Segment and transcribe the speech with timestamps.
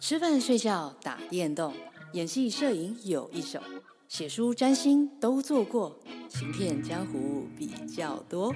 [0.00, 1.74] 吃饭、睡觉、打电动，
[2.14, 3.60] 演戏、摄影有一手，
[4.08, 5.94] 写书、占星都做过，
[6.30, 8.52] 行骗江湖比较多。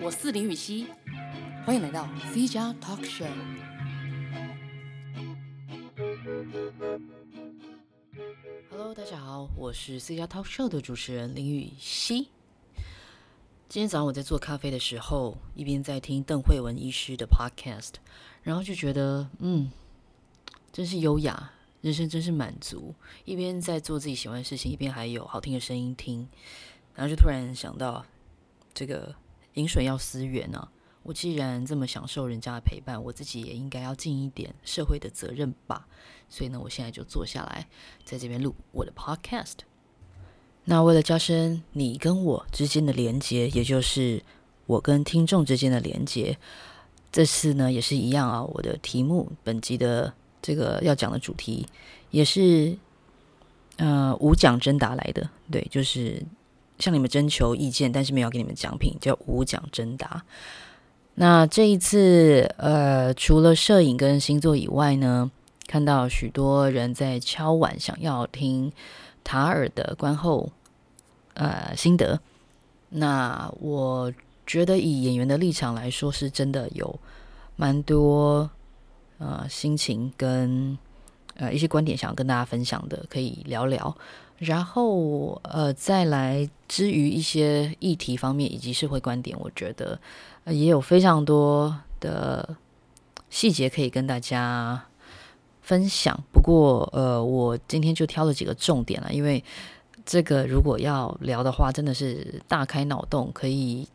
[0.00, 0.84] 我是林予晞，
[1.64, 3.28] 欢迎来到 C 加 Talk Show。
[8.68, 12.26] Hello，大家好，我是 C 加 Talk Show 的主持人林予晞。
[13.68, 17.94] 今天早上我在做咖啡的时候，一边在听邓惠文医师的 Podcast，
[18.42, 19.70] 然后就觉得，嗯。
[20.72, 22.94] 真是优雅，人生真是满足。
[23.24, 26.28] 一边在做自己喜欢的事情，一边还有好听的声音听，
[26.94, 28.04] 然后就突然想到，
[28.72, 29.14] 这个
[29.54, 30.72] 饮水要思源呢、啊。
[31.02, 35.88] 我既然这么享受人家的陪伴，我自己也应该要尽一点社会的责任吧。
[36.28, 37.66] 所以呢，我现在就坐下来，
[38.04, 39.60] 在这边录我的 Podcast。
[40.64, 44.22] 那为了加深你跟我之间的连接，也就是
[44.66, 46.38] 我跟听众之间的连接，
[47.10, 48.44] 这次呢也是一样啊。
[48.44, 50.14] 我的题目，本集的。
[50.42, 51.66] 这个要讲的主题
[52.10, 52.76] 也是，
[53.76, 56.22] 呃，无奖征答来的，对，就是
[56.78, 60.24] 向你们征求意见，但是没有给你们奖品，叫无奖征答。
[61.14, 65.30] 那这一次，呃，除了摄影跟星座以外呢，
[65.66, 68.72] 看到许多人在敲碗，想要听
[69.22, 70.50] 塔尔的观后
[71.34, 72.20] 呃心得。
[72.88, 74.12] 那我
[74.46, 76.98] 觉得以演员的立场来说，是真的有
[77.56, 78.50] 蛮多。
[79.20, 80.76] 呃，心情跟
[81.36, 83.94] 呃一些观点想要跟大家分享的，可以聊聊。
[84.38, 90.00] 然后呃，再来至于一些议题方面以及社会观点，我觉得
[90.46, 92.56] 也有非常多的
[93.28, 94.86] 细节可以跟大家
[95.60, 96.18] 分享。
[96.32, 99.44] 不过呃，我今天就挑了几个重点了，因为
[100.06, 103.86] 这个如果要聊的话，真的是大开脑洞，可以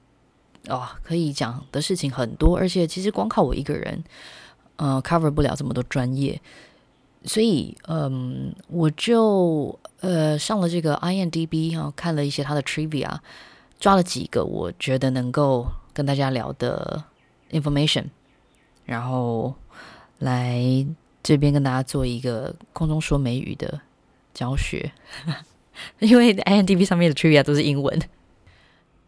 [0.68, 4.04] 哦，可以讲的事情很多，而且其实光靠我一个人。
[4.78, 6.40] 呃，cover 不了这么多专业，
[7.24, 13.18] 所以嗯，我就呃上了这个 i n d b 啊，看了一些他的 trivia，
[13.80, 17.04] 抓了几个我觉得能够跟大家聊的
[17.52, 18.06] information，
[18.86, 19.56] 然后
[20.20, 20.86] 来
[21.24, 23.80] 这边跟大家做一个空中说美语的
[24.34, 24.92] 教学，
[26.00, 28.00] 因为 i n d b 上面的 trivia 都是英文。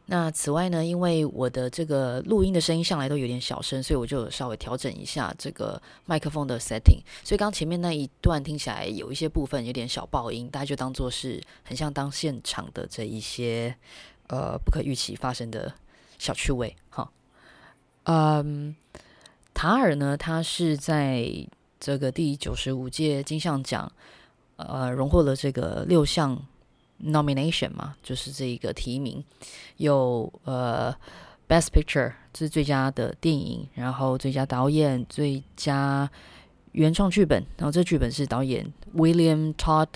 [0.09, 7.01] 那此外呢，因为我的这个录音的声音向来都有点小声，所以我就稍微调整一下这个麦克风的 setting。
[7.25, 13.75] 所以刚前面那一段听起来有一些部分有点小爆音，大家就当做是很像当现场的这一些
[14.28, 15.73] 呃不可预期发生的
[16.18, 17.12] 小趣味哈。
[18.03, 18.74] 嗯，
[19.53, 21.29] 塔尔呢，他是在
[21.81, 23.91] 这个第九十五届金像奖
[24.56, 26.41] 呃荣获了这个六项。
[27.03, 29.24] Nomination 嘛，就是这一个提名，
[29.78, 30.91] 有呃
[31.47, 36.09] ，Best Picture 这是最佳的电影，然后最佳导演、最佳
[36.72, 39.88] 原创剧本，然后这剧本是导演 William Todd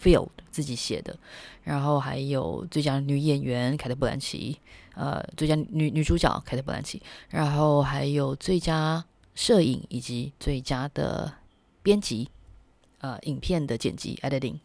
[0.00, 1.18] Field 自己写的，
[1.64, 4.60] 然后还有最佳女演员凯特·布兰奇，
[4.94, 9.04] 呃，最佳女女主角凯特·布兰奇，然后还有最佳
[9.34, 11.32] 摄影以及最佳的
[11.82, 12.28] 编辑，
[12.98, 14.58] 呃，影片的剪辑 Editing。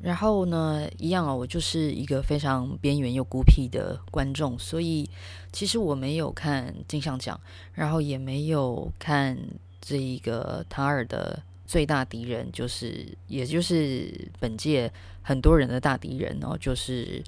[0.00, 5.08] 然后呢，一样哦，我就是一个非常边缘又孤僻的观众，所以
[5.50, 7.40] 其实我没有看金像奖，
[7.72, 9.38] 然后也没有看
[9.80, 17.22] 这一个塔尔的最大敌人，就是也就是本届很多人的大敌人哦，就是《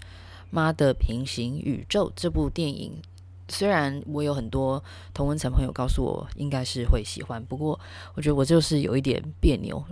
[0.50, 2.92] 妈的平行宇宙》这部电影。
[3.48, 4.82] 虽然我有很多
[5.14, 7.80] 同温层朋友告诉我应该是会喜欢，不过
[8.14, 9.82] 我觉得我就是有一点别扭，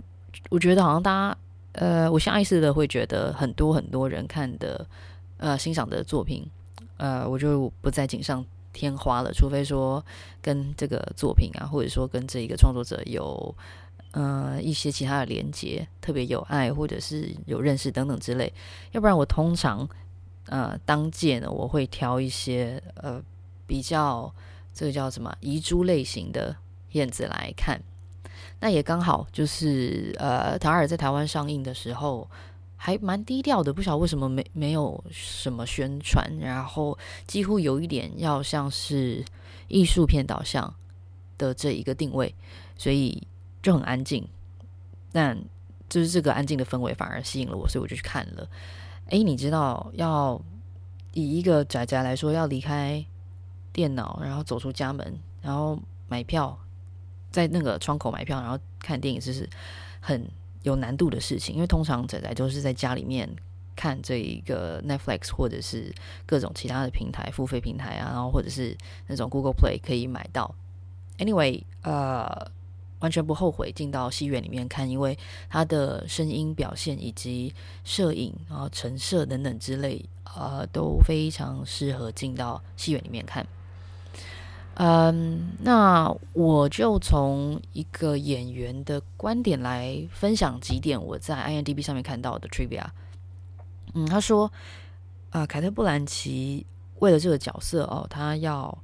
[0.51, 1.39] 我觉得好像大家。
[1.75, 4.87] 呃，我下意识的会觉得很多很多人看的，
[5.39, 6.49] 呃，欣赏的作品，
[6.99, 9.33] 呃，我就不再锦上添花了。
[9.33, 10.05] 除非说
[10.41, 13.55] 跟这个作品啊，或者说跟这一个创作者有
[14.13, 18.53] 呃一些其他的连接，特别有爱，或者是有认识等等之类。
[18.93, 19.89] 要不然我通常
[20.47, 23.21] 呃当届呢，我会挑一些呃
[23.67, 24.33] 比较
[24.73, 26.55] 这个叫什么遗珠类型的
[26.89, 27.83] 片子来看。
[28.61, 32.29] 那也刚好，就是呃，塔尔在台湾上映的时候
[32.77, 36.97] 还蛮低调的，不晓得为什么没没有什么宣传，然后
[37.27, 39.25] 几乎有一点要像是
[39.69, 40.75] 艺术片导向
[41.37, 42.35] 的这一个定位，
[42.77, 43.27] 所以
[43.63, 44.27] 就很安静。
[45.13, 45.39] 但
[45.89, 48.49] 就是这个安静的氛围反而吸引了我，所以我就去看了。
[49.11, 50.41] 诶，你知道，要
[51.13, 53.05] 以一个宅宅来说，要离开
[53.73, 56.59] 电脑，然后走出家门，然后买票。
[57.35, 59.49] 在那个窗口买票，然后看电影，这是
[59.99, 60.25] 很
[60.63, 61.53] 有难度的事情。
[61.53, 63.29] 因为通常仔仔都是在家里面
[63.75, 65.93] 看这一个 Netflix 或者是
[66.25, 68.77] 各种其他的平台付费平台啊，然后或者是
[69.09, 70.55] 那种 Google Play 可以买到。
[71.19, 72.49] Anyway，呃，
[73.01, 75.19] 完全不后悔进到戏院里面看，因为
[75.51, 77.53] 他的声音表现以及
[77.83, 83.45] 摄影然后陈设等等之类，呃，都非常适合进到戏院里面看。
[84.77, 92.85] 嗯，那我就从一个演员的观点来分享几点我在 IMDB 上面看到的 trivia。
[93.95, 94.51] 嗯，他说
[95.31, 96.67] 啊，凯特·布兰奇
[96.99, 98.77] 为了这个角色哦，他要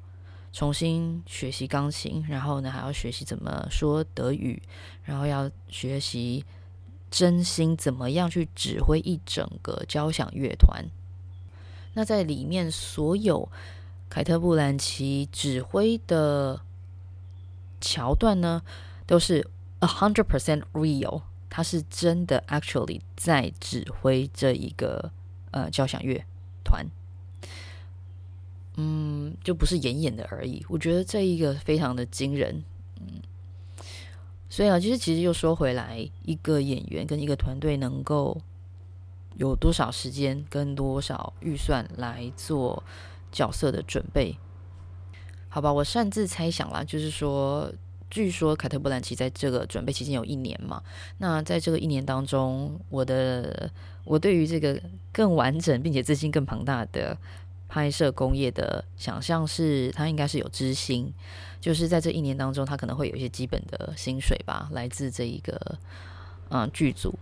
[0.53, 4.63] 重新学习钢琴，然后呢还要学习怎么说德语，
[5.03, 6.45] 然后要学习
[7.11, 10.85] 真心怎么样去指挥一整个交响乐团。
[11.95, 13.49] 那在里面所有。
[14.11, 16.61] 凯特·布兰奇指挥的
[17.81, 18.61] 桥段呢，
[19.07, 19.49] 都是
[19.79, 25.13] a hundred percent real，他是真的 actually 在指挥这一个
[25.53, 26.25] 呃交响乐
[26.65, 26.85] 团，
[28.75, 30.67] 嗯，就不是演演的而已。
[30.69, 32.65] 我觉得这一个非常的惊人，
[33.01, 33.23] 嗯，
[34.49, 38.43] 所以啊，其实其实又说回来，一个演员跟一个团队能够
[39.37, 42.83] 有多少时间跟多少预算来做。
[43.33, 44.37] 角色的准备，
[45.49, 47.73] 好吧，我擅自猜想啦，就是说，
[48.11, 50.83] 据说凯特·布兰奇在这个准备期间有一年嘛，
[51.19, 53.71] 那在这个一年当中，我的
[54.05, 54.81] 我对于这个
[55.13, 57.17] 更完整并且资金更庞大的
[57.69, 61.13] 拍摄工业的想象是，他应该是有知心，
[61.61, 65.79] 就是在这一年当中，他可能会有一些基本的薪水吧，来自这一个
[66.49, 67.19] 嗯剧组，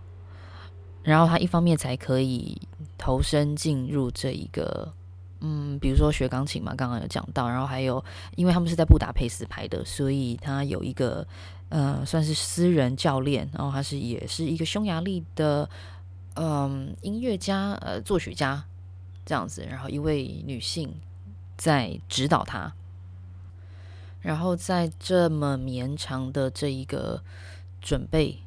[1.03, 2.59] 然后他一方面才可以
[2.97, 4.93] 投身进入这一个。
[5.41, 8.03] 嗯，比如说学钢琴嘛，刚刚有讲到，然后还有，
[8.35, 11.25] 因为他们是在布达佩斯拍的，所以他有一个
[11.69, 15.69] 呃，算是私人教练，然后他是也是一个匈牙利的
[16.35, 18.63] 嗯、音乐家呃作曲家
[19.25, 20.93] 这样子，然后一位女性
[21.57, 22.73] 在指导他，
[24.21, 27.21] 然后在这么绵长的这一个
[27.81, 28.39] 准备，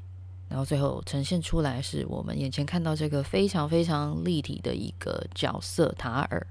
[0.49, 6.47] 然后最后呈现出来是我们眼前看到这个非常非常立体的一个角色塔尔。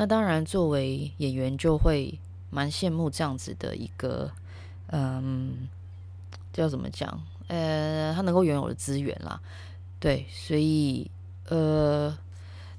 [0.00, 2.18] 那当然，作为演员就会
[2.48, 4.30] 蛮羡慕这样子的一个，
[4.86, 5.68] 嗯，
[6.54, 7.22] 叫怎么讲？
[7.48, 9.38] 呃，他能够拥有的资源啦，
[9.98, 11.10] 对，所以
[11.50, 12.16] 呃，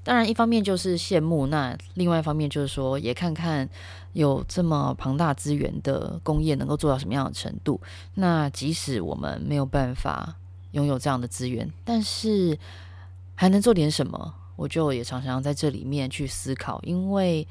[0.02, 3.70] 当然一方面就是羡慕，那另外一方面就是说，也看看
[4.14, 7.80] 有这么庞大资源的工业能够做到什么样的程度。
[8.14, 10.34] 那即使我们没有办法
[10.72, 12.58] 拥有这样的资源，但是
[13.36, 14.34] 还能做点什么？
[14.56, 17.46] 我就也常常在这里面去思考，因为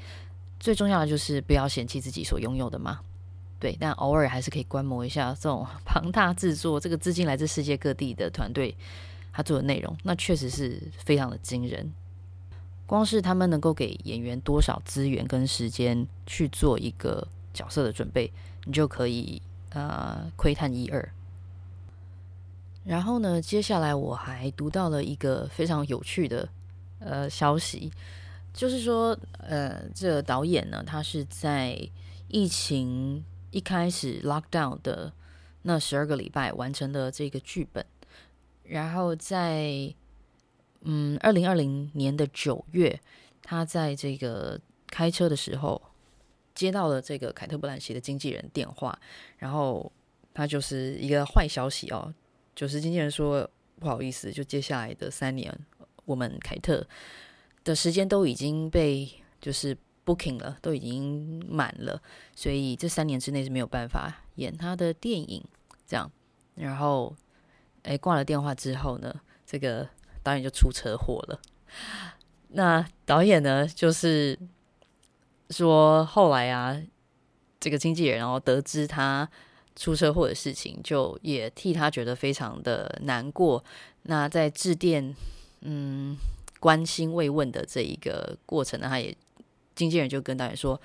[0.60, 3.00] 最重要的就是不要嫌弃自己所拥有的嘛。
[3.58, 8.76] 对，但偶尔还是可以观摩一下这种 庞大制作，这个资金来自世界各地的团队，
[9.32, 11.92] 他做的内容，那确实是非常的惊人。
[12.86, 18.32] 光是他们能够给演员多少资源跟时间去做一个角色的准备，
[18.64, 19.40] 你就可以
[19.70, 21.12] 呃窥探一二。
[22.84, 26.48] 然后呢，接下来我还读到了一个非常有趣的。
[27.04, 27.90] 呃，消息
[28.52, 31.78] 就是说，呃，这个导演呢，他是在
[32.28, 35.12] 疫情一开始 lockdown 的
[35.62, 37.84] 那十二个礼拜完成的这个剧本，
[38.64, 39.94] 然后在
[40.82, 43.00] 嗯，二零二零年的九月，
[43.42, 45.80] 他在这个开车的时候
[46.54, 48.98] 接到了这个凯特·布兰奇的经纪人电话，
[49.38, 49.90] 然后
[50.34, 52.12] 他就是一个坏消息哦，
[52.54, 55.56] 就是经纪人说不好意思，就接下来的三年。
[56.12, 56.86] 我们凯特
[57.64, 59.08] 的时间都已经被
[59.40, 61.98] 就是 booking 了，都已经满了，
[62.36, 65.42] 所以这三年之内是没有办法演他的电影。
[65.86, 66.10] 这样，
[66.54, 67.16] 然后
[67.84, 69.14] 哎挂了电话之后呢，
[69.46, 69.88] 这个
[70.22, 71.40] 导演就出车祸了。
[72.48, 74.38] 那导演呢，就是
[75.48, 76.78] 说后来啊，
[77.58, 79.26] 这个经纪人然后得知他
[79.74, 83.64] 出车祸的事情，就也替他觉得非常的难过。
[84.02, 85.14] 那在致电。
[85.62, 86.16] 嗯，
[86.58, 89.16] 关心慰问的这一个过程呢，他也
[89.74, 90.80] 经纪人就跟导演说：“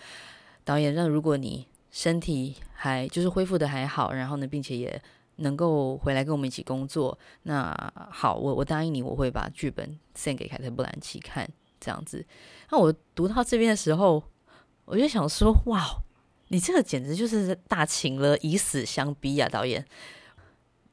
[0.63, 5.01] 导演，那如果你身体还就是恢复的还好，然后呢，并且也
[5.37, 7.75] 能够回来跟我们一起工作，那
[8.11, 12.25] 好，我我答应你，我会把剧本献给凯特·布兰奇看，这样子。
[12.69, 14.23] 那我读到这边的时候，
[14.85, 15.83] 我就想说：哇，
[16.49, 19.83] 你这个简直就是大情了，以死相逼啊，导演。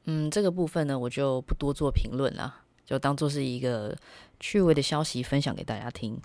[0.05, 3.95] 嗯，这个部分呢，我就不多做评论了。”就当做是一个
[4.39, 6.19] 趣味的消息分享给大家听。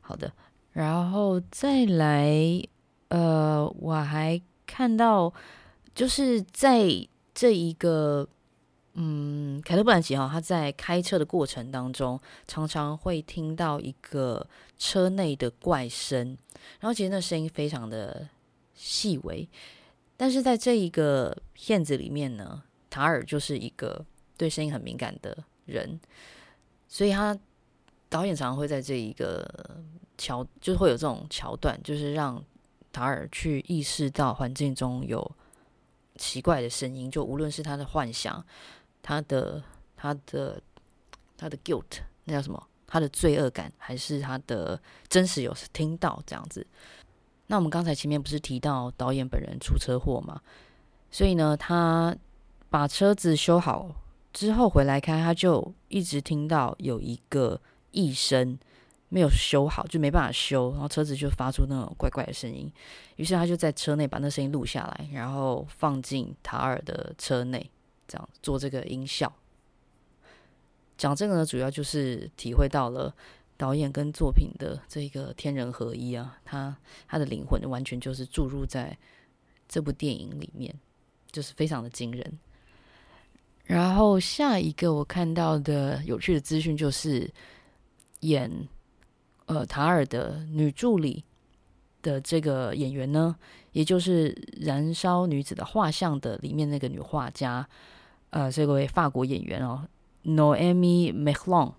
[0.00, 0.30] 好的，
[0.72, 2.62] 然后再来，
[3.08, 5.32] 呃，我还看到，
[5.94, 6.86] 就是在
[7.32, 8.28] 这一个，
[8.92, 14.46] 嗯，凯特·布兰奇哈，他在开车的过程当中，常常会听到一个
[14.76, 16.36] 车内的怪声，
[16.80, 18.28] 然后其实那声音非常的
[18.74, 19.48] 细微，
[20.16, 24.04] 但是在这一个片子里面呢，塔尔就是一个
[24.36, 25.98] 对声音很敏感的人，
[26.88, 27.36] 所以他
[28.08, 29.48] 导演常常会在这一个
[30.16, 32.42] 桥，就是会有这种桥段，就是让
[32.92, 35.30] 塔尔去意识到环境中有
[36.16, 38.44] 奇怪的声音，就无论是他的幻想，
[39.02, 39.62] 他的
[39.96, 40.62] 他的
[41.36, 42.68] 他的 guilt，那叫什么？
[42.86, 46.64] 他的罪恶感，还是他的真实有听到这样子？
[47.48, 50.40] 那我们刚才前面不是提到导演本人出车祸吗？
[51.10, 52.16] 所以呢，他
[52.70, 53.90] 把车子修好
[54.34, 57.58] 之后回来开，他就一直听到有一个
[57.92, 58.58] 异声
[59.08, 62.70] 没有修好，就没办法修，然后车子就发出那种怪怪的声音。
[63.16, 67.70] 于是他就在车内把那声音录下来，然后放进塔尔的车内，
[68.06, 69.32] 这样做这个音效。
[70.98, 73.14] 讲这个呢，主要就是体会到了。
[73.56, 76.76] 导演跟作品的这个天人合一啊，他
[77.06, 78.98] 他的灵魂完全就是注入在
[79.68, 80.74] 这部电影里面，
[81.30, 82.36] 就是非常的惊人。
[83.64, 87.30] 然后下一个我看到的有趣的资讯就是
[88.20, 88.50] 演
[89.46, 91.24] 呃塔尔的女助理
[92.02, 93.34] 的这个演员呢，
[93.72, 94.32] 也就是
[94.66, 97.66] 《燃烧女子的画像》的里面那个女画家，
[98.30, 99.86] 呃，这位法国演员哦
[100.24, 101.72] ，Noémie Merlan，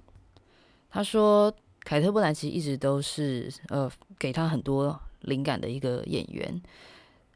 [0.90, 1.54] 她说。
[1.88, 3.88] 凯特·布兰奇一直都是呃
[4.18, 6.60] 给他很多灵感的一个演员，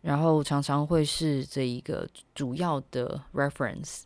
[0.02, 4.06] 然后常常会是这一个主要的 reference。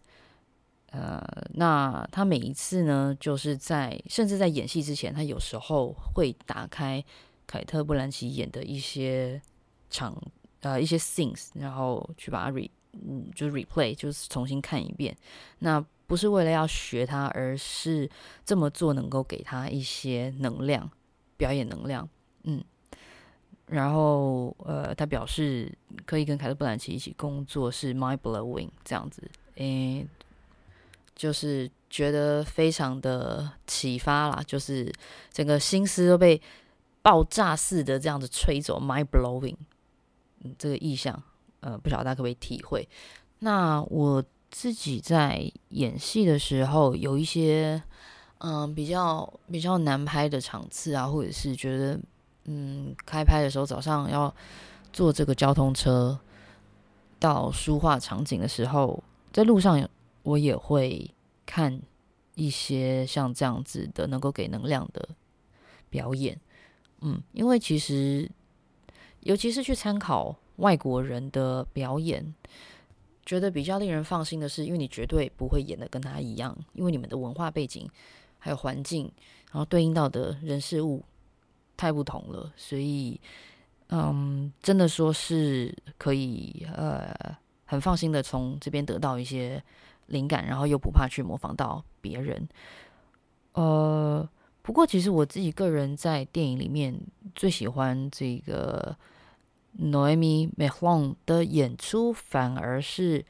[0.96, 1.20] 呃，
[1.56, 7.04] 那他每一次呢，就是在甚至在演戏之前，他有时候会打开
[7.48, 9.42] 凯特·布兰奇演的一些
[9.90, 10.16] 场
[10.62, 15.18] 呃一些 scenes，然后去把它 re 嗯就是 replay，就是重新看一遍。
[15.58, 18.08] 那不是为了要学他，而是
[18.46, 20.88] 这么做能够给他一些能量，
[21.38, 22.08] 表演能量。
[22.44, 22.64] 嗯，
[23.66, 30.06] 然后呃，他表示可以跟凯特·布兰奇一起工作是 mind blowing 这样子，诶，
[31.16, 34.92] 就是觉得非常的启发啦，就是
[35.32, 36.42] 整个心思都被
[37.02, 39.58] 爆炸似的这样子吹走，mind blowing。
[40.44, 41.22] 嗯，这个意象，
[41.62, 42.88] 呃，不晓得大家可不可以体会？
[43.40, 44.24] 那我。
[44.56, 47.82] 自己在演戏的时候，有一些
[48.38, 52.00] 嗯比较比较难拍的场次啊，或者是觉得
[52.44, 54.32] 嗯开拍的时候早上要
[54.92, 56.20] 坐这个交通车
[57.18, 59.90] 到书画场景的时候，在路上有
[60.24, 61.10] 我也会
[61.46, 61.82] 看
[62.36, 65.08] 一些像这样子的能够给能量的
[65.90, 66.40] 表演，
[67.02, 68.30] 嗯，因为其实
[69.22, 72.34] 尤其是去参考外国人的表演。
[73.26, 77.90] 觉得比较令人放心的是，因为你绝对不会演得跟他一样，因为你们的文化背景
[78.38, 79.10] 还有环境，
[79.50, 81.02] 然后对应到的人事物
[81.78, 83.18] 太不同了，所以，
[83.88, 87.16] 嗯，真的说是可以呃
[87.64, 89.64] 很放心的从这边得到一些
[90.08, 92.48] 灵感，然后又不怕去模仿到别人。
[93.54, 94.28] 呃，
[94.62, 97.00] 不过其实我自己个人在电影里面
[97.36, 98.98] 最喜欢这个。
[99.76, 103.26] Noémie Merlan 的演出反而是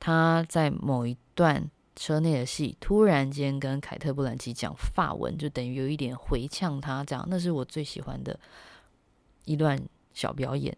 [0.00, 8.40] 他在某一段车内的戏，突然间跟凯特·布兰奇讲法文，就等于有一点回呛他这样，那是我最喜欢的
[9.44, 9.78] 一段
[10.14, 10.74] 小表演。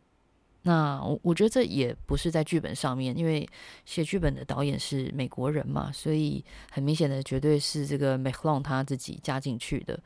[0.66, 3.48] 那我我觉得这也不是在剧本上面，因为
[3.84, 9.98] 写剧本的导演是美国人嘛，所以很明显的绝对是这个 Merlan 他自己加进去的。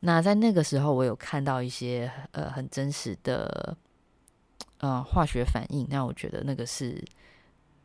[0.00, 3.76] 那在那个时候，我有看到一些呃很真实的。
[4.78, 7.02] 呃，化学反应，那我觉得那个是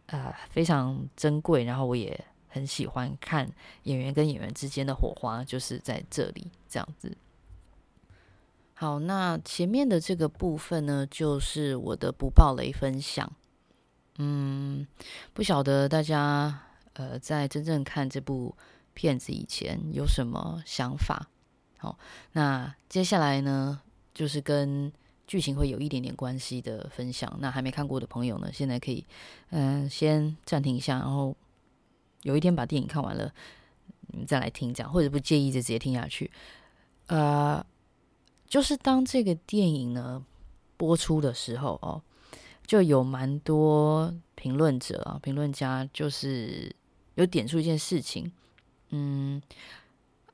[0.07, 3.49] 呃非常珍贵，然后我也很喜欢看
[3.83, 7.15] 演员跟演员之间的火花，就是在这里这样子。
[8.81, 13.29] 好，那前面的这个部分呢，就是我的不爆雷分享。
[14.19, 14.87] 嗯，
[15.33, 16.61] 不晓得大家
[16.93, 18.55] 呃在真正看这部
[18.93, 21.27] 片子以前有什么想法？
[21.77, 21.99] 好，
[22.31, 23.81] 那接下来呢，
[24.13, 24.89] 就是跟。
[25.27, 29.05] 剧情会有一点点关系的分享，那还没看过的朋友呢，现在可以
[29.51, 31.37] 嗯、先暂停一下，然后
[32.23, 33.31] 有一天把电影看完了，
[34.07, 36.31] 你们再来听这样，或者不介意就直接听下去。
[37.05, 37.63] 呃，
[38.49, 40.25] 就是当这个电影呢
[40.75, 42.01] 播出的时候哦，
[42.65, 46.75] 就有蛮多评论者啊、评论家，就是
[47.15, 48.29] 有点出一件事情，
[48.89, 49.41] 嗯，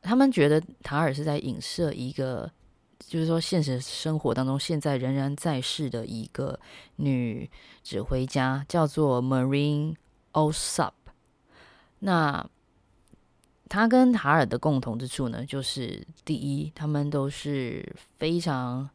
[0.01, 2.49] 他们觉得塔尔是在影射一个。
[3.07, 6.57] 就是说，现实生活当中，现在仍然在世的一个
[6.95, 7.47] 女
[7.83, 9.95] 指挥家，叫做 Marine
[10.31, 10.93] O'Sup。
[11.99, 12.49] 那
[13.67, 18.89] 她跟塔尔的共同之处呢，就是第一，他们都是非常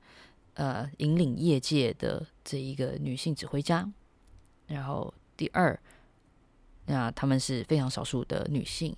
[0.55, 3.89] 呃引领业界的这一个女性指挥家。
[4.67, 5.79] 然后第二，
[6.87, 8.97] 那他们是非常少数的女性，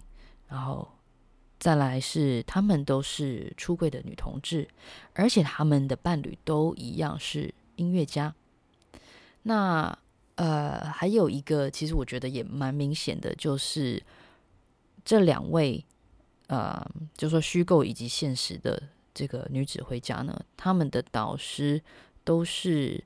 [0.49, 0.87] 然后
[1.59, 4.69] 再来是他们都是出柜的女同志，
[5.14, 8.35] 而且他们的伴侣都一样是音乐家。
[9.45, 9.99] 那
[10.35, 14.02] 呃，还有一个，其实我觉得也蛮明显的，就是
[15.04, 15.85] 这两位
[16.47, 16.85] 呃，
[17.16, 18.82] 就说虚构以及现实的
[19.14, 21.82] 这个女指挥家呢，他们的导师
[22.25, 23.02] 都是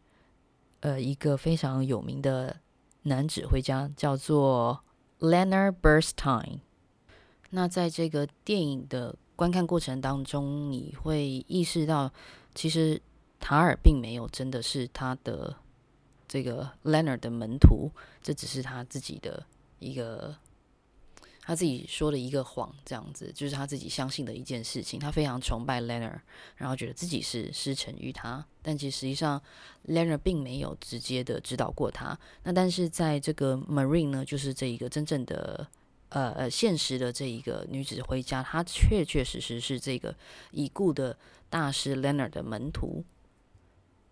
[0.81, 2.57] 呃一个非常有名的
[3.03, 4.83] 男指挥家，叫做
[5.21, 6.61] Leonard Bernstein。
[7.51, 12.13] 那在这个电影的观看过程当中，你会意识到，
[12.55, 13.01] 其实
[13.39, 15.57] 塔尔并没有真的是他的。
[16.29, 17.89] 这个 Leonard 的门徒，
[18.21, 19.47] 这只是他自己的
[19.79, 20.35] 一个，
[21.47, 24.99] 他自己说了一个谎，这样子就是他自己相信的一件事情。
[24.99, 26.19] 他非常崇拜 Leonard，
[26.57, 29.41] 然后觉得自己是师承于他，但其实实际上
[29.87, 32.19] Leonard 并没有直接的指导过他。
[32.43, 35.65] 那但是在这个 Marine 呢，就是这一个真正的
[36.09, 40.13] 呃呃现实的这一个女指挥家，她确确实实是这个
[40.51, 41.17] 已故的
[41.49, 43.05] 大师 Leonard 的门徒。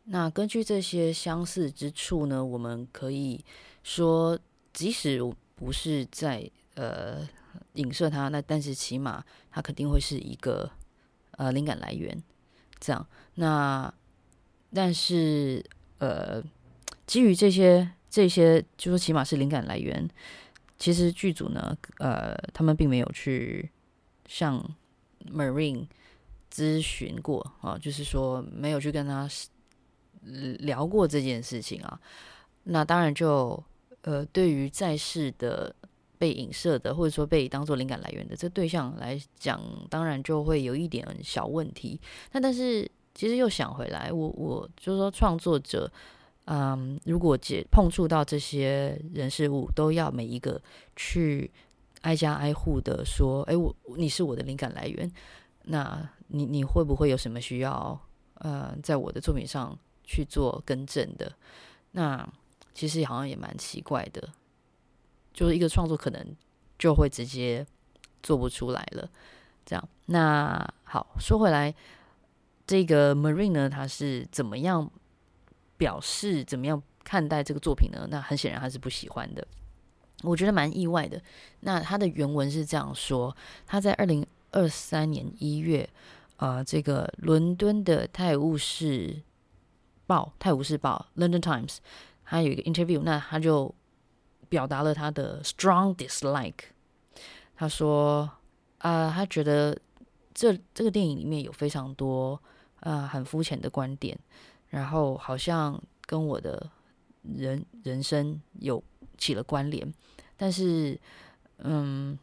[0.05, 3.45] 那根据这些相似之处呢，我们可以
[3.83, 4.39] 说，
[4.73, 5.19] 即使
[5.57, 7.27] 不是在呃
[7.75, 10.71] 影射他，那但是起码他肯定会是一个
[11.33, 12.23] 呃灵感来源。
[12.81, 13.93] 这样，那
[14.73, 15.65] 但是
[15.99, 16.43] 呃，
[17.07, 20.09] 基于这些这些，就说起码是灵感来源，
[20.79, 23.71] 其实剧组呢，呃，他们并没有去
[24.27, 24.63] 向
[25.33, 25.87] Marine
[26.53, 29.29] 咨询过啊，就是说没有去跟他。
[30.61, 32.01] 聊过这件事情啊，
[32.63, 33.63] 那当然就
[34.01, 35.77] 呃，对于在世的
[36.25, 42.01] 被影射的，或者说被当做灵感来源的这对象来讲，当然就会有一点小问题。
[42.33, 45.93] 那但是其实又想回来，我我就是说创作者，
[46.47, 50.59] 嗯，如果接碰触到这些人事物，都要每一个
[50.97, 51.51] 去
[52.01, 55.13] 挨家挨户的说，哎，我你是我的灵感来源，
[55.65, 58.01] 那你你会不会有什么需要？
[58.37, 59.79] 呃，在我的作品上。
[60.07, 61.33] 去做更正的，
[61.93, 62.29] 那
[62.75, 64.29] 其实好像也蛮奇怪的，
[65.35, 66.37] 就是一个创作可能
[66.79, 67.67] 就会直接
[68.23, 69.07] 做不出来了。
[69.67, 71.75] 这样，那好，说回来，
[72.67, 74.91] 这个 Maureen 呢，他是怎么样
[75.77, 78.07] 表示、怎么样看待这个作品呢？
[78.11, 79.47] 那很显然他是不喜欢的，
[80.23, 81.21] 我觉得蛮意外的。
[81.61, 85.87] 那他的原文是这样说：他在二零二三年一月，
[86.37, 89.21] 呃，这个伦敦的泰晤士。
[90.07, 91.79] 报《泰晤士报》（London Times），
[92.27, 93.75] 他有一个 interview，那他就
[94.55, 96.71] 表达了他的 strong dislike。
[97.57, 98.31] 他说
[98.79, 99.77] ：“啊、他觉得
[100.33, 102.41] 这这个电影里面有非常多
[102.81, 104.17] 啊、很肤浅的观点，
[104.69, 106.71] 然后好像跟我的
[107.23, 108.81] 人人生有
[109.19, 109.93] 起了关联。
[110.37, 111.01] 但是，
[111.59, 112.17] 嗯，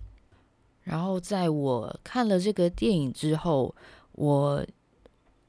[0.83, 3.75] 然后在我看了这个电影之后，
[4.13, 4.65] 我。”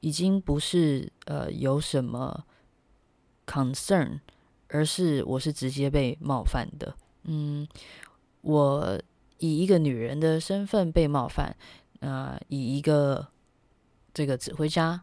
[0.05, 2.43] 已经不是呃有什么
[3.47, 4.19] concern，
[4.73, 6.93] 而是我是直接被冒犯的。
[7.25, 7.67] 嗯，
[8.41, 8.99] 我
[9.37, 11.55] 以一个女人的身份被冒犯，
[12.01, 13.27] 啊、以一个
[14.13, 14.99] 这个指挥家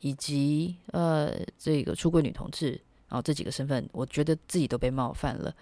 [0.00, 2.70] 以及呃这个出柜女同志，
[3.08, 5.54] 然后这几个身份，我觉得自己都被冒犯了。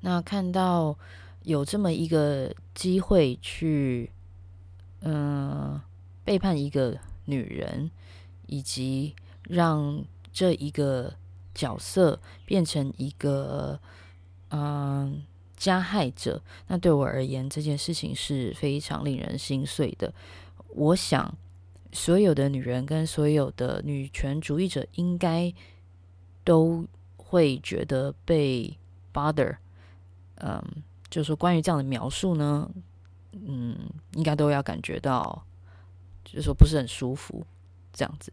[0.00, 0.96] 那看到
[1.42, 4.10] 有这么一个机会去，
[5.00, 5.78] 嗯、
[6.24, 6.96] 背叛一个。
[7.30, 7.90] 女人，
[8.46, 11.14] 以及让这一个
[11.58, 13.80] 角色变成一个
[14.50, 15.24] 嗯
[15.56, 20.14] 加害者，那对我而言，这件事情是非常令人心碎的。
[20.68, 21.34] 我想，
[21.90, 25.52] 所有的女人跟所有的女权主义者应该
[26.44, 28.78] 都会觉得被
[29.12, 29.56] bother。
[30.36, 30.62] 嗯，
[31.10, 32.70] 就是说关于这样的描述呢，
[33.32, 33.76] 嗯，
[34.12, 35.44] 应该都要感觉到。
[36.24, 37.46] 就是说不是很舒服，
[37.90, 38.30] 这样子，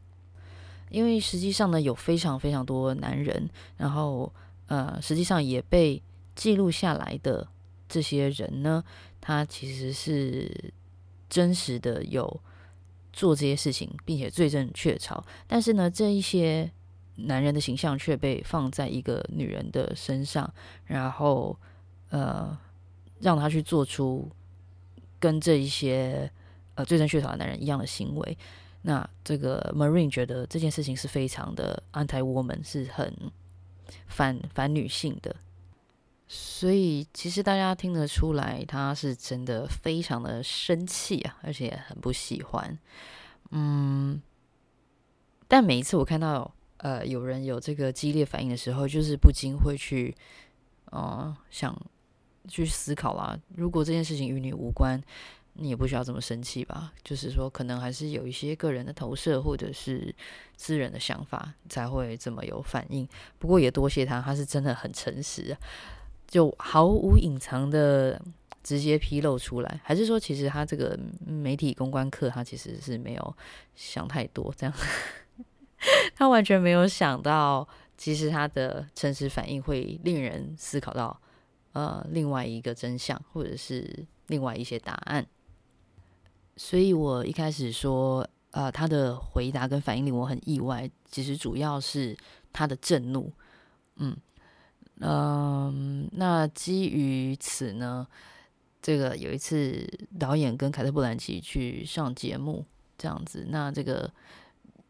[0.89, 4.32] 因为实际上呢，有非常非常多男人，然后
[4.67, 6.02] 呃，实际上也被
[6.36, 7.48] 记录下来的
[7.88, 8.84] 这些人呢，
[9.19, 10.74] 他其实是
[11.30, 12.41] 真实的有
[13.12, 16.71] 做这些事情，并且罪证确凿，但是呢，这一些
[17.15, 20.54] 男人的形象却被放在一个女人的身上，
[20.86, 21.58] 然后
[22.10, 22.58] 呃，
[23.19, 24.30] 让他去做出
[25.19, 26.32] 跟这一些。
[26.78, 28.38] 呃，罪证确凿的男人一样的行为，
[28.88, 33.12] 那这个 Maureen 觉得这件事情是非常的 anti-woman，是很
[34.06, 35.36] 反反女性的，
[36.28, 42.78] 所以其实大家听得出来，他是真的非常的生气啊，而且很不喜欢。
[43.50, 44.21] 嗯，
[45.48, 50.15] 但每一次我看到呃有人有这个激烈反应的时候，就是不禁会去，
[50.91, 51.76] 呃，想
[52.48, 53.36] 去思考啦。
[53.56, 55.02] 如果这件事情与你无关，
[55.55, 56.93] 你也不需要这么生气吧？
[57.03, 60.13] 就是说，可能还是有一些个人的投射或者是
[60.55, 63.07] 私人的想法才会这么有反应。
[63.39, 65.57] 不过也多谢他，他是真的很诚实，
[66.27, 68.21] 就毫无隐藏的。
[68.65, 73.37] 直接披露出来，还是说其实他这个媒体公关课，他其实是没有
[73.75, 74.75] 想太多，这样
[76.17, 81.15] 他完全没有想到，其实他的诚实反应会令人思考到
[81.73, 85.23] 呃另外一个真相，或者是另外一些答案。
[86.57, 92.15] 所以我一开始说，呃，他的回答跟反应令我很意外，其实主要是
[92.53, 93.31] 他的震怒。
[93.97, 94.15] 嗯
[94.99, 98.07] 嗯、呃，那基于此呢？
[98.81, 99.83] 这个有一次
[100.19, 102.63] 导演跟凯特·布兰奇去上节目，
[102.99, 104.13] 这样子，那这个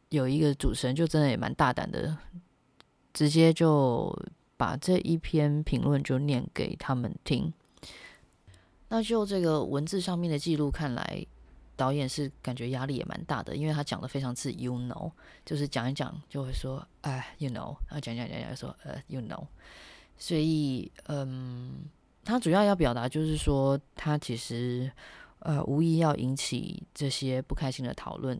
[0.09, 2.17] 有一个主持人就真的也蛮大胆的，
[3.13, 4.13] 直接就
[4.57, 7.53] 把这一篇评论就念给他们听。
[8.89, 11.25] 那就这个文字上面的记录看来，
[11.75, 15.11] 导演是感觉压力也蛮大的，因为他讲的非常次 you know，
[15.45, 19.45] 就是讲一讲就会说哎 you know，然后讲讲讲讲说呃 you know，
[20.17, 21.85] 所以嗯。
[22.27, 24.91] 他主要要表达就是说，他其实
[25.41, 28.35] 呃无意要引起这些不开心的讨论。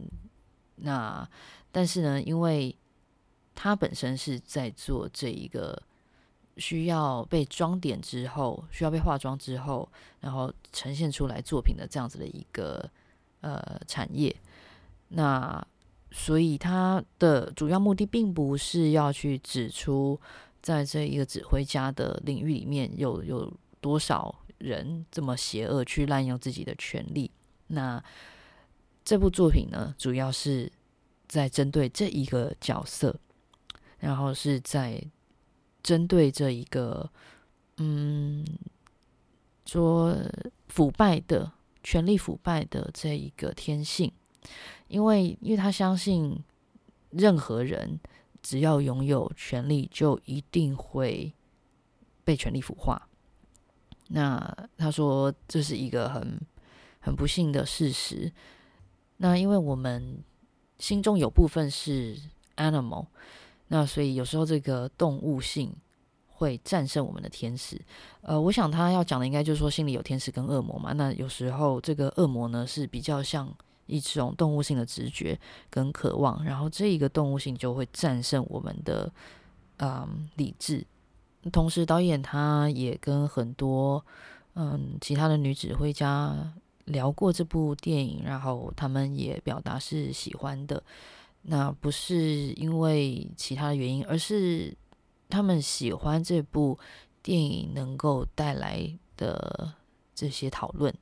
[0.77, 1.29] 那
[1.71, 2.75] 但是呢，因为
[3.53, 5.79] 他本身是在做这一个
[6.57, 9.87] 需要被装点之后，需要被化妆之后，
[10.19, 12.89] 然后呈现出来作品的这样子的一个
[13.45, 14.35] 呃产业。
[15.09, 15.65] 那
[16.11, 20.19] 所以他的主要目的并不是要去指出，
[20.61, 23.53] 在这一个指挥家的领域里面有有。
[23.81, 27.29] 多少人这么邪恶去滥用自己的权利？
[27.67, 28.03] 那
[29.03, 30.71] 这部作品呢，主要是
[31.27, 33.15] 在针对这一个角色，
[33.99, 34.99] 然后是在
[35.83, 37.07] 针对这一个，
[37.77, 38.43] 嗯，
[39.67, 40.17] 说
[40.67, 41.51] 腐败的
[41.85, 44.11] 权力腐败的这一个天性，
[44.87, 46.43] 因为因为他相信
[47.11, 47.99] 任何人
[48.41, 51.31] 只要拥有权力，就一定会
[52.23, 53.07] 被权力腐化。
[54.07, 56.41] 那他说这是一个很
[56.99, 58.33] 很不幸的事实。
[59.17, 60.23] 那因为我们
[60.79, 62.19] 心中有部分是
[62.55, 63.05] animal，
[63.67, 65.71] 那所以有时候这个动物性
[66.35, 67.79] 会战胜我们的天使。
[68.21, 70.91] 呃，我想他要讲的应该就是说心里有天使跟恶魔嘛。
[70.93, 73.51] 那有时候这个恶魔呢是比较像
[73.85, 79.11] 一种动物性的直觉跟渴望，然后这一个动物性就会战胜我们的
[79.77, 80.85] 嗯理智。
[81.51, 84.03] 同时，导演他也跟很多
[84.55, 86.53] 嗯其他的女指挥家
[86.85, 90.81] 聊过这部电影，然后他们也表达是喜欢的。
[91.43, 94.75] 那不是因为其他的原因，而是
[95.35, 96.79] 他们喜欢这部
[97.21, 99.73] 电影能够带来的
[100.13, 100.93] 这些讨论。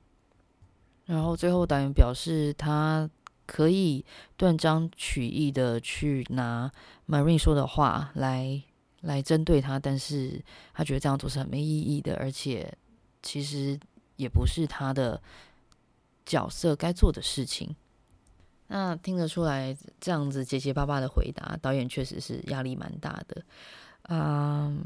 [1.05, 3.09] 然后最后，导演表示他
[3.45, 4.03] 可以
[4.35, 6.71] 断章取义的去拿
[7.07, 8.63] Marine 说的话来。
[9.03, 10.41] 来针对他，但是
[10.73, 12.73] 他觉得这样做是很没意义的，而且
[13.21, 13.77] 其实
[14.15, 15.21] 也不是他的
[16.25, 17.75] 角色该做的事情。
[18.67, 23.43] 那听得出来，这样子结结巴巴的回答，导演确实是压力蛮大的。
[24.09, 24.85] 嗯，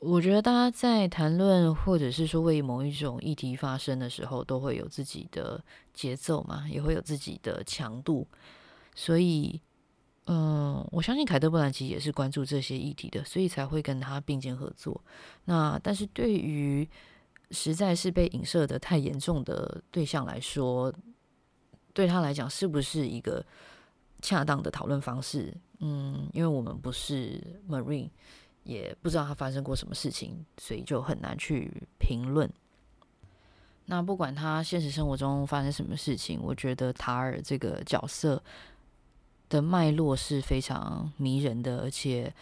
[0.00, 8.26] 我觉得大家在谈论或者是说为某一种议题发声的时候，都会有自己的节奏嘛，也会有自己的强度，
[8.94, 9.60] 所以。
[10.26, 15.02] 嗯，我相信凯特·布兰奇也是关注这些议题的，所以才会跟他并肩合作。
[15.46, 16.88] 那但是对于
[17.50, 20.94] 实在是被影射的太严重的对象来说，
[21.92, 23.44] 对他来讲是不是一个
[24.22, 25.52] 恰当的讨论方式？
[25.82, 28.08] 嗯，因为我们不是 Marine，
[28.64, 32.50] 也不知道他发生过什么事情，所以就很难去评论。
[33.84, 38.42] 那不管他现实生活中发生什么事情，我觉得塔尔这个角色。
[39.48, 42.32] 的脉络是非常迷人的，而且，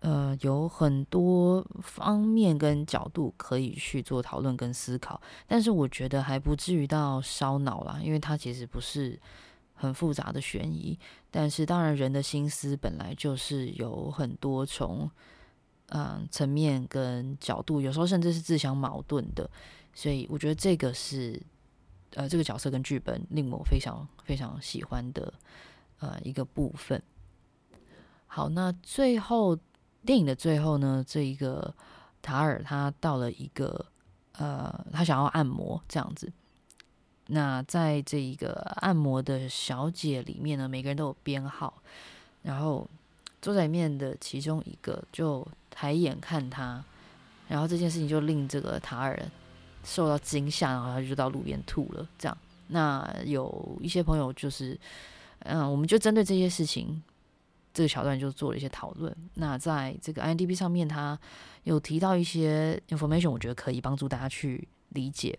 [0.00, 5.22] 呃，有很多方面跟角度可以去做讨论跟思考。
[5.46, 9.16] 但是我觉得还不至于到烧脑啦，因为他其实不是
[9.80, 10.98] 很复杂的悬疑。
[11.30, 15.10] 但是当然，人的心思本来就是有很多重，
[15.88, 19.48] 嗯、层面跟角度，有时候甚至是自相矛盾的。
[19.94, 21.40] 所以我觉得这个是，
[22.14, 25.32] 呃，这个角色跟剧本令我非常非常喜欢的。
[25.98, 27.02] 呃，一个部分。
[28.26, 29.54] 好，那最后
[30.02, 31.74] 电影的最后呢，这一个
[32.22, 33.84] 塔尔他到了一个
[34.32, 36.32] 呃，他想要按摩这样子。
[37.32, 41.72] 那在这一个按摩的小姐里面呢，每个人都有编号，
[42.42, 42.88] 然后
[43.40, 46.84] 坐在里面的其中一个就抬眼看他，
[47.46, 49.16] 然后这件事情就令这个塔尔
[49.84, 52.08] 受到惊吓，然后他就到路边吐了。
[52.18, 52.36] 这样，
[52.68, 54.76] 那有一些朋友就是，
[55.40, 57.00] 嗯，我们就针对这些事情，
[57.72, 59.16] 这个桥段就做了一些讨论。
[59.34, 61.16] 那在这个 IMDb 上面，他
[61.62, 65.38] 有提到一些 information，我觉得可以帮助大家去理解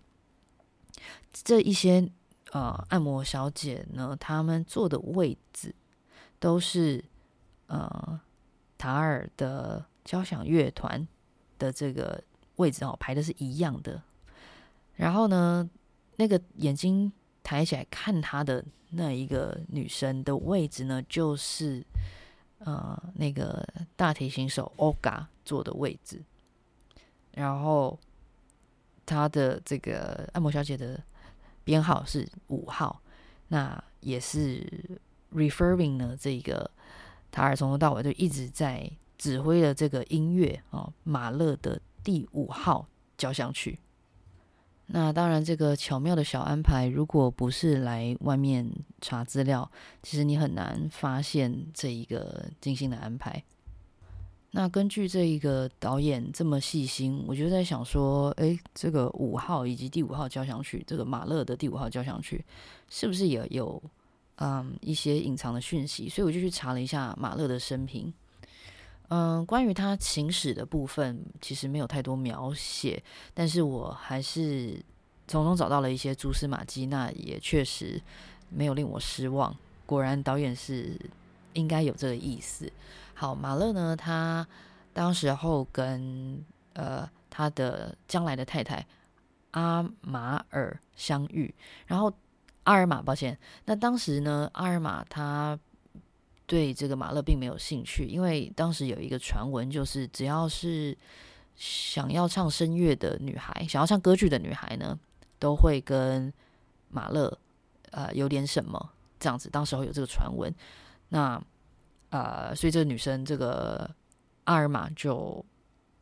[1.32, 2.10] 这一些
[2.52, 5.74] 呃按摩小姐呢，她们坐的位置
[6.40, 7.04] 都是
[7.68, 8.20] 呃
[8.78, 11.08] 塔尔的交响乐团
[11.58, 12.24] 的这个
[12.58, 14.02] 位置哦，排的是一样的。
[14.96, 15.70] 然后呢，
[16.18, 17.12] 那个眼睛
[17.42, 21.86] 抬起来看她的那一个女生的位置呢，就是
[22.60, 26.22] 呃那个大提琴手 Oga 坐的位置。
[27.34, 27.98] 然后
[29.12, 30.98] 他的这个按摩小姐的
[31.66, 33.02] 编号是五号，
[33.50, 34.66] 那也是
[35.34, 36.72] referring 呢这个
[37.30, 43.78] 塔尔从头到尾就一直在指挥的这个音乐哦，马勒的第五号交响曲。
[44.94, 48.70] 那当然，这个巧妙的小安排，如果不是来外面
[49.02, 49.70] 查资料，
[50.02, 53.44] 其实你很难发现这一个精心的安排。
[54.54, 62.44] 那根据这一个导演这么细心，我就在想说，诶，这个五号以及第五号交响曲，这个马勒的第五号交响曲，
[62.90, 63.82] 是不是也有
[64.36, 66.10] 嗯一些隐藏的讯息？
[66.10, 68.14] 所以我就去查了一下马勒的生平。
[69.08, 73.02] 嗯，关于他情史的部分，其实没有太多描写，
[73.34, 74.84] 但是我还是
[75.28, 78.02] 从中找到了一些蛛丝马迹，那也确实
[78.50, 79.56] 没有令我失望。
[79.86, 81.00] 果然，导演是
[81.54, 82.70] 应该有这个意思。
[83.22, 84.48] 好，马勒呢，他
[84.94, 88.84] 当时候跟呃他的将来的太太
[89.52, 91.54] 阿玛尔相遇，
[91.86, 92.12] 然后
[92.64, 95.60] 阿尔玛，抱歉，那当时呢，阿尔玛他。
[96.48, 100.98] 对这个马勒并没有兴趣，因为当时有一个传闻，就是只要是
[101.56, 105.00] 想要唱声乐的女孩，想要唱歌剧的女孩呢，
[105.38, 106.34] 都会跟
[106.90, 107.38] 马勒
[107.92, 109.48] 呃有点什么这样子。
[109.50, 110.54] 当时候有这个传闻，
[111.10, 111.42] 那
[112.12, 113.90] 呃，所以这个女生这个
[114.46, 115.44] 阿尔玛就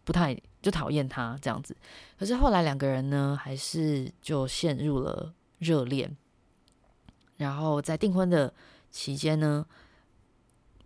[0.04, 1.76] 不太就讨厌他这样子。
[2.20, 6.16] 可是后来两个人呢，还是就陷入了热恋，
[7.38, 8.54] 然后在订婚的
[8.92, 9.66] 期间呢。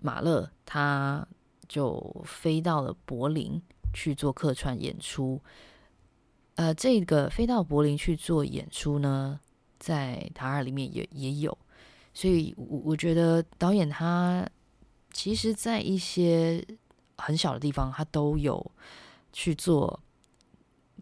[0.05, 1.25] 马勒他
[1.65, 3.61] 就飞到了柏林
[3.93, 5.41] 去做客串演出，
[6.55, 9.39] 呃，这个飞到柏林去做演出呢，
[9.79, 11.57] 在塔尔里面也也有，
[12.13, 14.45] 所以我我觉得导演他
[15.13, 16.65] 其实，在一些
[17.17, 18.71] 很小的地方，他都有
[19.31, 19.99] 去做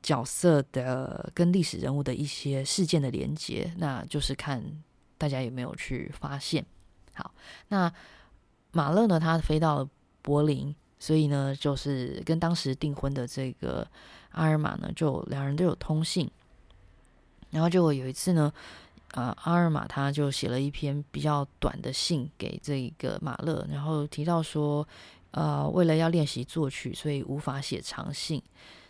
[0.03, 4.63] 角色的跟历史人物的一些事件的连接，那就是看
[5.17, 6.63] 大家有没有去发现。
[7.13, 7.33] 好，
[7.69, 7.91] 那。
[8.73, 9.89] 马勒呢，他飞到了
[10.21, 13.85] 柏林，所以呢，就是跟当时订婚的这个
[14.29, 16.31] 阿尔玛呢，就两人都有通信。
[17.49, 18.49] 然后结果有一次呢，
[19.11, 24.87] 啊，阿尔玛他就写了一篇比较短的信给这个马勒，然后提到说，
[25.31, 28.41] 呃，为了要练习作曲，所以无法写长信。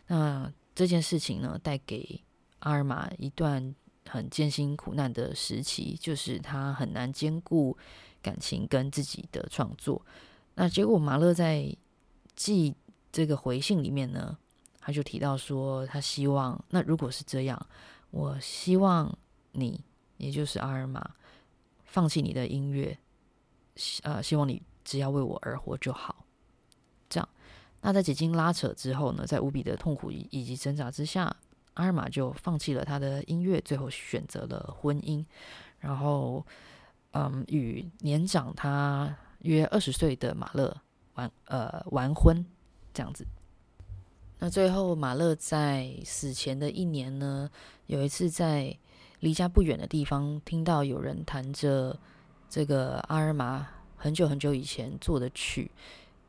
[0.08, 2.22] 那这件事情呢，带给
[2.60, 3.76] 阿尔玛一段
[4.08, 7.78] 很艰辛苦难的时期，就是他很难兼顾。
[8.24, 10.00] 感情跟自己的创作，
[10.54, 11.76] 那结果马勒在
[12.36, 12.72] 寄
[13.12, 14.38] 这个回信里面呢，
[14.80, 17.68] 他就提到说，他希望那如果是这样，
[18.12, 19.12] 我希望
[19.54, 19.84] 你，
[20.22, 21.16] 也就是阿尔玛，
[21.84, 22.98] 放弃你的音乐，
[24.04, 26.26] 呃，希望你只要为我而活就好。
[27.10, 27.30] 这样，
[27.82, 31.36] 那在几经拉扯之后呢，在无比的痛苦以及挣扎之下，
[31.74, 35.26] 阿尔玛就放弃了他的音乐，最后选择了婚姻，
[35.80, 36.46] 然后。
[37.14, 40.74] 嗯，与年长他约二十岁的马勒
[41.16, 42.46] 完呃完婚
[42.94, 43.28] 这样子。
[44.40, 47.52] 那最后马勒在死前的一年呢，
[47.88, 48.74] 有一次在
[49.22, 51.98] 离家不远的地方听到有人弹着
[52.50, 55.72] 这个阿尔玛很久很久以前做的曲，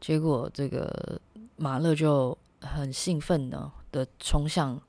[0.01, 1.21] 结果这个
[1.57, 4.81] 马勒就很兴奋呢的冲向。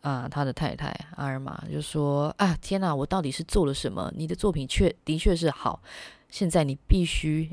[0.00, 4.10] 啊，他的太太阿尔玛就说：“啊，天哪，我到底是做了什么？
[4.16, 5.82] 你的作品确的确是好，
[6.30, 7.50] 现在你必须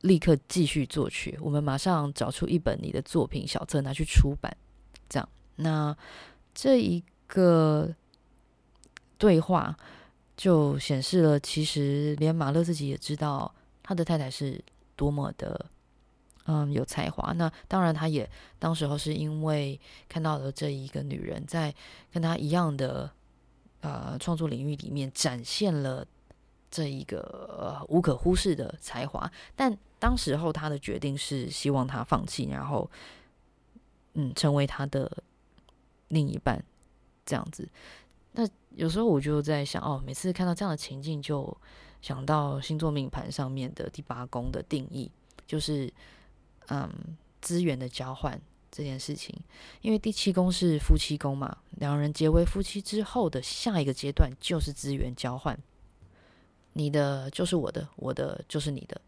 [0.00, 1.38] 立刻继续作曲。
[1.40, 4.54] 我们马上找出一本你的作品小册拿去出版。
[5.08, 5.96] 这样，那
[6.52, 7.94] 这一个
[9.18, 9.76] 对话
[10.36, 14.62] 就显示了，其实连马勒自己也知道他的太太是
[14.94, 15.66] 多么的。”
[16.48, 17.32] 嗯，有才华。
[17.32, 21.74] 那当然，他也当时候是因为看到了这一个女人在
[22.12, 23.10] 跟他一样的
[23.80, 26.06] 呃创作领域里面展现了
[26.70, 29.28] 这一个、无可忽视的才华。
[29.56, 32.88] 但当时候他的决定是希望他放弃，然后
[34.14, 35.10] 嗯，成为他的
[36.06, 36.64] 另一半
[37.24, 37.68] 这样子。
[38.38, 41.56] 那有时候我就在想，哦，每次看到这样的情境，就
[42.02, 45.10] 想到星座命盘上面的第八宫的定义，
[45.46, 45.90] 就是
[46.68, 46.92] 嗯，
[47.40, 48.38] 资源的交换
[48.70, 49.34] 这件事情。
[49.80, 55.58] 因为第七宫是夫妻宫嘛，两人结为夫妻之后的下一个阶段就是资源交换，
[56.74, 59.00] 你的就是我的，我的就是你的。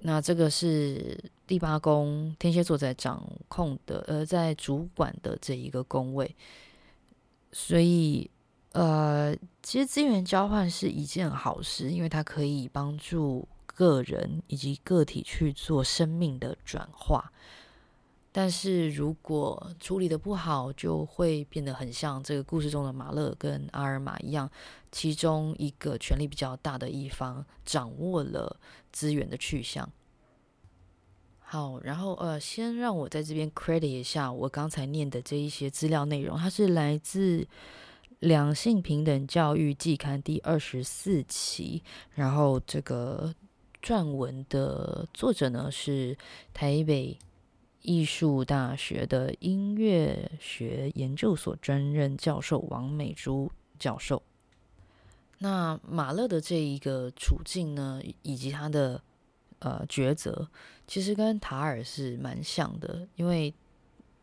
[0.00, 6.36] 那这个是第八宫天蝎座在掌控的，呃，在主管的这一个宫位。
[7.52, 8.30] 所以，
[8.72, 17.32] 呃，其实资源交换是一件好事，因为它可以帮助个人以及个体去做生命的转化。
[18.32, 24.48] 但是如果处理的不好，就会变得很像这个故事中的马勒跟阿尔玛一样，
[24.92, 28.56] 其中一个权力比较大的一方掌握了
[28.92, 29.90] 资源的去向。
[31.52, 37.40] 好，然后呃，先让我在这边 credit 一下我刚才念的这一些资料内容，它是来自
[38.20, 41.82] 《两性平等教育季刊》第二十四期，
[42.14, 43.34] 然后这个
[43.82, 46.16] 撰文的作者呢是
[46.54, 47.18] 台北
[47.82, 54.22] 艺术大学的音乐学研究所专任教授王美珠教授。
[55.38, 59.02] 那马勒的这一个处境呢，以及他的。
[59.60, 60.48] 呃，抉择
[60.86, 63.52] 其实跟塔尔是蛮像的，因为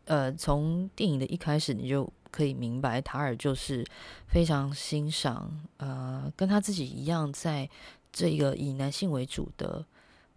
[0.04, 3.84] 呃，从电影的一开始你就可以明白，塔尔就是
[4.26, 7.70] 非常欣赏呃，跟他自己一样，在
[8.12, 9.86] 这个以男性为主的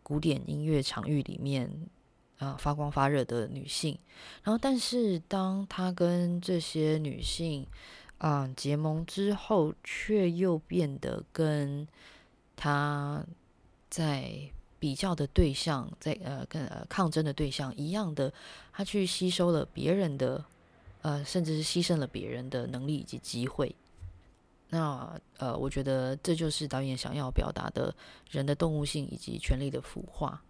[0.04, 1.70] 古典音乐场域里面
[2.38, 3.98] 啊、发光发热的女性。
[4.44, 7.66] 然后，但是当他跟这些女性
[8.20, 11.88] 啊、结盟之后，却又变得跟
[12.56, 13.26] 他
[13.90, 14.52] 在。
[14.82, 18.34] 比较的对象，在呃跟呃抗争的对象一样的，
[18.74, 20.44] 他去吸收了别人的，
[21.04, 23.76] 呃，甚至是牺牲了别人的能力以及机会。
[24.70, 27.94] 那呃，我觉得这就是导演想要表达的
[28.32, 30.42] 人的动物性以及权力的腐化。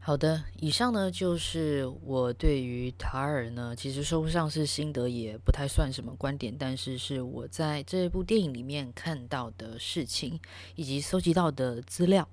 [0.00, 10.40] 好的，以上呢就是我对于塔尔呢，其实说不上是心得，也不太算什么观点，但是是我在这部电影里面看到的事情
[10.74, 12.28] 以及搜集到的资料。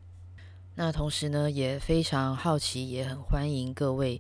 [0.76, 4.20] 那同时呢，也非常好奇，也很欢迎各位，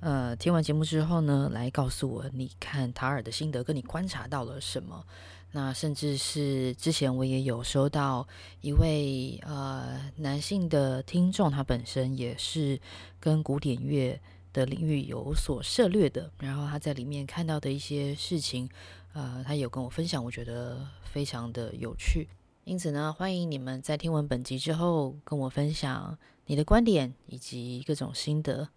[0.00, 5.04] 呃，听完节目之后呢，来告诉我你看塔尔的心得，跟你观察到了什么。
[5.52, 8.26] 那甚至是之前我也有收到
[8.60, 12.80] 一位呃男性的听众，他本身也是
[13.18, 14.18] 跟古典乐
[14.52, 18.66] 的领域有所涉猎的，然后他在里面看到的一些事情，
[19.12, 22.28] 呃，他有跟我分享，我觉得非常的有趣。
[22.64, 28.68] 因此呢，欢迎你们在听完本集之后跟我分享你的观点以及各种心得，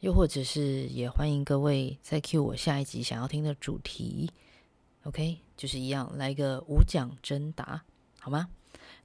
[0.00, 4.30] 又或者是也欢迎各位再 cue 我下一集想要听的主题。
[5.02, 7.84] OK，就是一样来个无奖征答，
[8.20, 8.48] 好吗？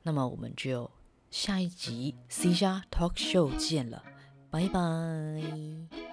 [0.03, 0.89] 那么我们就
[1.29, 4.03] 下一集 C 加 Talk Show 见了，
[4.49, 6.08] 拜拜。